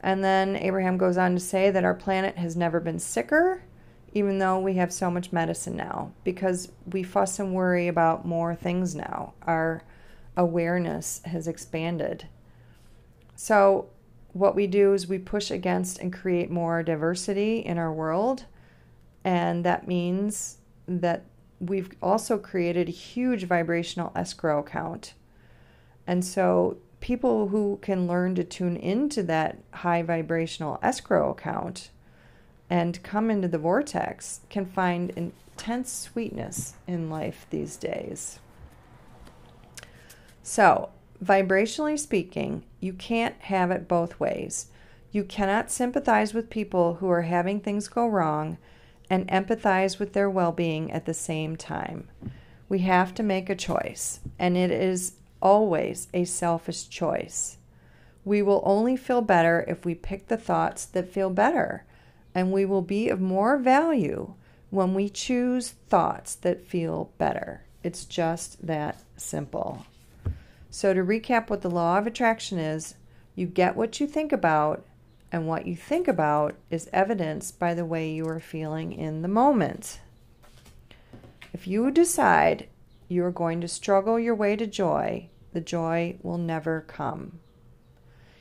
And 0.00 0.22
then 0.22 0.56
Abraham 0.56 0.96
goes 0.96 1.16
on 1.16 1.34
to 1.34 1.40
say 1.40 1.70
that 1.70 1.84
our 1.84 1.94
planet 1.94 2.36
has 2.36 2.56
never 2.56 2.80
been 2.80 2.98
sicker, 2.98 3.62
even 4.12 4.38
though 4.38 4.58
we 4.58 4.74
have 4.74 4.92
so 4.92 5.10
much 5.10 5.32
medicine 5.32 5.76
now, 5.76 6.12
because 6.24 6.70
we 6.90 7.02
fuss 7.02 7.38
and 7.38 7.54
worry 7.54 7.88
about 7.88 8.24
more 8.24 8.54
things 8.54 8.94
now. 8.94 9.34
Our 9.42 9.82
awareness 10.36 11.20
has 11.24 11.48
expanded. 11.48 12.28
So, 13.34 13.88
what 14.32 14.54
we 14.54 14.66
do 14.66 14.92
is 14.92 15.08
we 15.08 15.18
push 15.18 15.50
against 15.50 15.98
and 15.98 16.12
create 16.12 16.50
more 16.50 16.82
diversity 16.82 17.58
in 17.58 17.76
our 17.78 17.92
world. 17.92 18.44
And 19.24 19.64
that 19.64 19.88
means 19.88 20.58
that 20.86 21.24
we've 21.60 21.90
also 22.00 22.38
created 22.38 22.88
a 22.88 22.92
huge 22.92 23.44
vibrational 23.44 24.12
escrow 24.14 24.60
account. 24.60 25.14
And 26.08 26.24
so 26.24 26.78
people 27.00 27.48
who 27.48 27.78
can 27.82 28.08
learn 28.08 28.34
to 28.34 28.42
tune 28.42 28.76
into 28.76 29.22
that 29.24 29.58
high 29.70 30.02
vibrational 30.02 30.80
escrow 30.82 31.30
account 31.30 31.90
and 32.70 33.02
come 33.02 33.30
into 33.30 33.46
the 33.46 33.58
vortex 33.58 34.40
can 34.48 34.64
find 34.64 35.10
intense 35.10 35.92
sweetness 35.92 36.74
in 36.86 37.10
life 37.10 37.46
these 37.50 37.76
days. 37.76 38.38
So, 40.42 40.88
vibrationally 41.22 41.98
speaking, 41.98 42.64
you 42.80 42.94
can't 42.94 43.38
have 43.42 43.70
it 43.70 43.86
both 43.86 44.18
ways. 44.18 44.68
You 45.12 45.24
cannot 45.24 45.70
sympathize 45.70 46.32
with 46.32 46.48
people 46.48 46.94
who 46.94 47.10
are 47.10 47.22
having 47.22 47.60
things 47.60 47.86
go 47.86 48.06
wrong 48.06 48.56
and 49.10 49.28
empathize 49.28 49.98
with 49.98 50.14
their 50.14 50.30
well 50.30 50.52
being 50.52 50.90
at 50.90 51.04
the 51.04 51.14
same 51.14 51.56
time. 51.56 52.08
We 52.66 52.80
have 52.80 53.14
to 53.14 53.22
make 53.22 53.50
a 53.50 53.54
choice, 53.54 54.20
and 54.38 54.56
it 54.56 54.70
is 54.70 55.12
always 55.40 56.08
a 56.12 56.24
selfish 56.24 56.88
choice. 56.88 57.58
We 58.24 58.42
will 58.42 58.62
only 58.64 58.96
feel 58.96 59.22
better 59.22 59.64
if 59.66 59.84
we 59.84 59.94
pick 59.94 60.28
the 60.28 60.36
thoughts 60.36 60.84
that 60.84 61.12
feel 61.12 61.30
better, 61.30 61.84
and 62.34 62.52
we 62.52 62.64
will 62.64 62.82
be 62.82 63.08
of 63.08 63.20
more 63.20 63.56
value 63.56 64.34
when 64.70 64.94
we 64.94 65.08
choose 65.08 65.70
thoughts 65.88 66.34
that 66.36 66.66
feel 66.66 67.10
better. 67.18 67.62
It's 67.82 68.04
just 68.04 68.66
that 68.66 69.02
simple. 69.16 69.86
So, 70.70 70.92
to 70.92 71.02
recap 71.02 71.48
what 71.48 71.62
the 71.62 71.70
law 71.70 71.96
of 71.96 72.06
attraction 72.06 72.58
is, 72.58 72.94
you 73.34 73.46
get 73.46 73.76
what 73.76 74.00
you 74.00 74.06
think 74.06 74.32
about, 74.32 74.84
and 75.32 75.46
what 75.46 75.66
you 75.66 75.76
think 75.76 76.08
about 76.08 76.54
is 76.70 76.90
evidenced 76.92 77.58
by 77.58 77.74
the 77.74 77.84
way 77.84 78.10
you 78.10 78.26
are 78.28 78.40
feeling 78.40 78.92
in 78.92 79.22
the 79.22 79.28
moment. 79.28 80.00
If 81.52 81.66
you 81.66 81.90
decide 81.90 82.68
you 83.08 83.24
are 83.24 83.30
going 83.30 83.60
to 83.62 83.68
struggle 83.68 84.18
your 84.18 84.34
way 84.34 84.54
to 84.54 84.66
joy, 84.66 85.28
the 85.52 85.60
joy 85.60 86.16
will 86.22 86.38
never 86.38 86.82
come. 86.82 87.40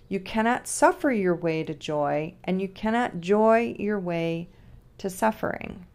You 0.10 0.20
cannot 0.20 0.68
suffer 0.68 1.12
your 1.12 1.36
way 1.36 1.64
to 1.64 1.74
joy, 1.74 2.34
and 2.44 2.62
you 2.62 2.68
cannot 2.68 3.22
joy 3.22 3.76
your 3.80 4.00
way 4.00 4.50
to 4.98 5.10
suffering. 5.10 5.86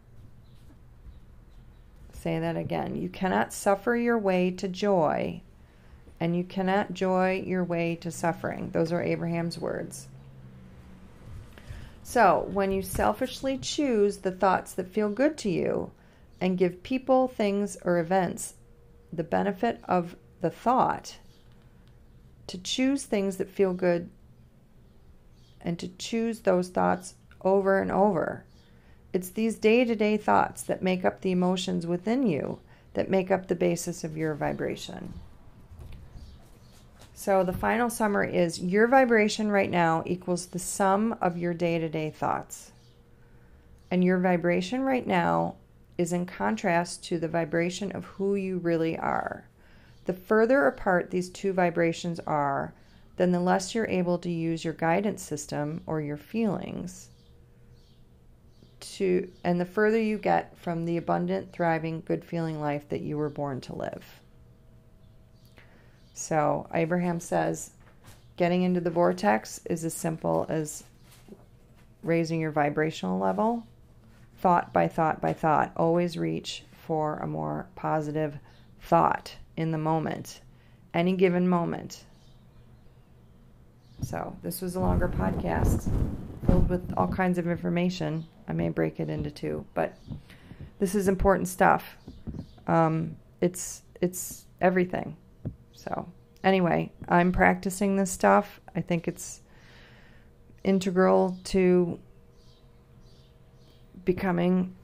Say 2.12 2.38
that 2.38 2.56
again. 2.56 2.96
You 2.96 3.08
cannot 3.08 3.52
suffer 3.52 3.96
your 3.96 4.18
way 4.18 4.50
to 4.52 4.68
joy, 4.68 5.42
and 6.20 6.36
you 6.36 6.44
cannot 6.44 6.94
joy 6.94 7.42
your 7.46 7.64
way 7.64 7.96
to 7.96 8.10
suffering. 8.10 8.70
Those 8.70 8.92
are 8.92 9.02
Abraham's 9.02 9.58
words. 9.58 10.08
So, 12.02 12.48
when 12.52 12.72
you 12.72 12.82
selfishly 12.82 13.58
choose 13.58 14.18
the 14.18 14.32
thoughts 14.32 14.72
that 14.74 14.92
feel 14.92 15.08
good 15.08 15.38
to 15.38 15.50
you 15.50 15.90
and 16.40 16.58
give 16.58 16.82
people, 16.82 17.28
things, 17.28 17.76
or 17.84 17.98
events 17.98 18.54
the 19.12 19.24
benefit 19.24 19.80
of 19.84 20.16
the 20.40 20.50
thought, 20.50 21.18
to 22.46 22.58
choose 22.58 23.04
things 23.04 23.36
that 23.36 23.50
feel 23.50 23.72
good 23.72 24.10
and 25.60 25.78
to 25.78 25.88
choose 25.96 26.40
those 26.40 26.68
thoughts 26.68 27.14
over 27.42 27.80
and 27.80 27.90
over. 27.90 28.44
It's 29.12 29.30
these 29.30 29.56
day 29.56 29.84
to 29.84 29.94
day 29.94 30.16
thoughts 30.16 30.62
that 30.62 30.82
make 30.82 31.04
up 31.04 31.20
the 31.20 31.32
emotions 31.32 31.86
within 31.86 32.26
you 32.26 32.58
that 32.94 33.10
make 33.10 33.30
up 33.30 33.46
the 33.46 33.54
basis 33.54 34.04
of 34.04 34.16
your 34.16 34.34
vibration. 34.34 35.12
So 37.14 37.44
the 37.44 37.52
final 37.52 37.88
summary 37.88 38.34
is 38.34 38.60
your 38.60 38.88
vibration 38.88 39.50
right 39.50 39.70
now 39.70 40.02
equals 40.06 40.46
the 40.46 40.58
sum 40.58 41.16
of 41.20 41.38
your 41.38 41.54
day 41.54 41.78
to 41.78 41.88
day 41.88 42.10
thoughts. 42.10 42.72
And 43.90 44.02
your 44.02 44.18
vibration 44.18 44.82
right 44.82 45.06
now 45.06 45.56
is 45.98 46.12
in 46.12 46.26
contrast 46.26 47.04
to 47.04 47.18
the 47.18 47.28
vibration 47.28 47.92
of 47.92 48.04
who 48.04 48.34
you 48.34 48.58
really 48.58 48.98
are. 48.98 49.48
The 50.04 50.12
further 50.12 50.66
apart 50.66 51.10
these 51.10 51.30
two 51.30 51.52
vibrations 51.52 52.20
are, 52.20 52.74
then 53.16 53.30
the 53.30 53.40
less 53.40 53.74
you're 53.74 53.86
able 53.86 54.18
to 54.18 54.30
use 54.30 54.64
your 54.64 54.74
guidance 54.74 55.22
system 55.22 55.82
or 55.86 56.00
your 56.00 56.16
feelings 56.16 57.08
to 58.80 59.30
and 59.44 59.60
the 59.60 59.64
further 59.64 60.00
you 60.00 60.18
get 60.18 60.56
from 60.58 60.84
the 60.84 60.96
abundant, 60.96 61.52
thriving, 61.52 62.02
good 62.04 62.24
feeling 62.24 62.60
life 62.60 62.88
that 62.88 63.00
you 63.00 63.16
were 63.16 63.30
born 63.30 63.60
to 63.62 63.74
live. 63.74 64.04
So, 66.14 66.68
Abraham 66.74 67.20
says 67.20 67.70
getting 68.36 68.62
into 68.62 68.80
the 68.80 68.90
vortex 68.90 69.60
is 69.66 69.84
as 69.84 69.94
simple 69.94 70.46
as 70.48 70.84
raising 72.02 72.40
your 72.40 72.50
vibrational 72.50 73.18
level, 73.18 73.66
thought 74.42 74.72
by 74.72 74.88
thought 74.88 75.20
by 75.20 75.32
thought. 75.32 75.72
Always 75.76 76.18
reach 76.18 76.64
for 76.72 77.18
a 77.18 77.26
more 77.28 77.68
positive 77.76 78.38
thought 78.80 79.36
in 79.56 79.70
the 79.70 79.78
moment, 79.78 80.40
any 80.92 81.12
given 81.14 81.48
moment. 81.48 82.04
So, 84.02 84.36
this 84.42 84.60
was 84.60 84.74
a 84.74 84.80
longer 84.80 85.08
podcast 85.08 85.88
filled 86.44 86.68
with 86.68 86.92
all 86.96 87.06
kinds 87.06 87.38
of 87.38 87.46
information. 87.46 88.26
I 88.48 88.52
may 88.52 88.68
break 88.68 88.98
it 88.98 89.08
into 89.08 89.30
two, 89.30 89.64
but 89.74 89.96
this 90.80 90.96
is 90.96 91.06
important 91.06 91.46
stuff. 91.46 91.96
Um, 92.66 93.16
it's 93.40 93.82
it's 94.00 94.46
everything. 94.60 95.16
So, 95.70 96.08
anyway, 96.42 96.90
I'm 97.08 97.30
practicing 97.30 97.94
this 97.94 98.10
stuff. 98.10 98.60
I 98.74 98.80
think 98.80 99.06
it's 99.06 99.40
integral 100.64 101.38
to 101.44 102.00
becoming 104.04 104.74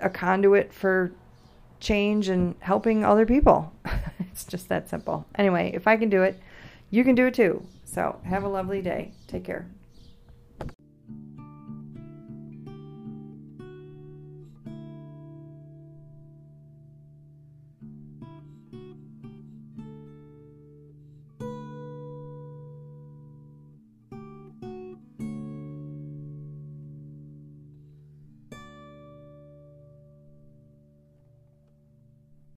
a 0.00 0.08
conduit 0.08 0.72
for 0.72 1.12
change 1.80 2.28
and 2.28 2.54
helping 2.60 3.04
other 3.04 3.26
people. 3.26 3.72
it's 4.20 4.44
just 4.44 4.68
that 4.68 4.88
simple. 4.88 5.26
Anyway, 5.34 5.72
if 5.74 5.86
I 5.86 5.96
can 5.96 6.08
do 6.08 6.22
it, 6.22 6.40
you 6.90 7.04
can 7.04 7.14
do 7.14 7.26
it 7.26 7.34
too. 7.34 7.64
So, 7.84 8.20
have 8.24 8.44
a 8.44 8.48
lovely 8.48 8.82
day. 8.82 9.12
Take 9.26 9.44
care. 9.44 9.66